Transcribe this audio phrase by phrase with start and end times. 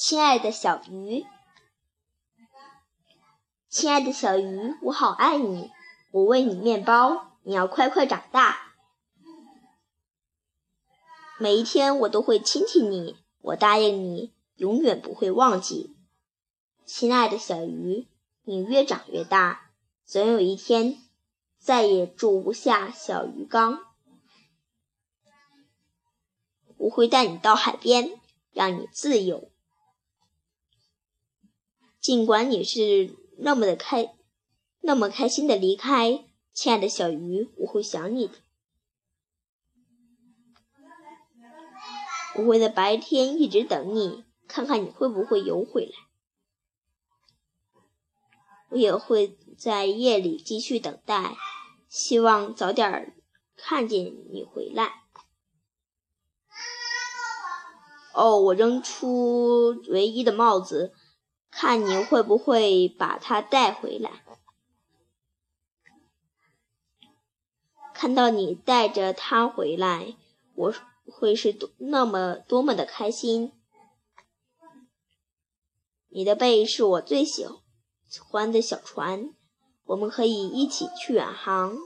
[0.00, 1.26] 亲爱的小鱼，
[3.68, 5.72] 亲爱的小鱼，我好爱你，
[6.12, 8.74] 我喂你面包，你要快快长大。
[11.40, 15.96] 每一天我都会亲亲你，我答应你，永远不会忘记。
[16.86, 18.06] 亲爱的小鱼，
[18.44, 19.72] 你越长越大，
[20.04, 20.96] 总有一天
[21.58, 23.80] 再也住不下小鱼缸。
[26.76, 28.12] 我会带你到海边，
[28.52, 29.50] 让你自由。
[32.00, 34.14] 尽管你是那么的开，
[34.80, 38.34] 那么开心的离开，亲爱的小鱼，我会想你的。
[42.36, 45.92] 我会在白天一直等你，看看你会不会游回来。
[48.70, 51.36] 我也会在夜里继续等待，
[51.88, 53.16] 希望早点
[53.56, 55.02] 看见你回来。
[58.14, 60.92] 哦，我扔出唯一的帽子。
[61.50, 64.22] 看你会不会把它带回来？
[67.92, 70.14] 看到你带着它回来，
[70.54, 70.74] 我
[71.10, 73.52] 会是多那么多么的开心。
[76.10, 77.44] 你的背是我最喜
[78.20, 79.34] 欢的小船，
[79.84, 81.76] 我们可以一起去远航，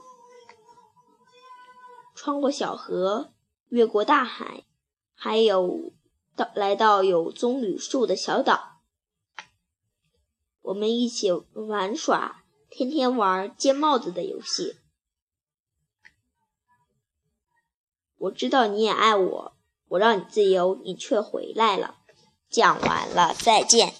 [2.14, 3.32] 穿过小河，
[3.68, 4.64] 越过大海，
[5.14, 5.92] 还有
[6.36, 8.71] 到来到有棕榈树的小岛。
[10.62, 14.76] 我们一起玩耍，天天玩接帽子的游戏。
[18.16, 19.56] 我知道你也爱我，
[19.88, 21.98] 我让你自由，你却回来了。
[22.48, 23.94] 讲完了，再见。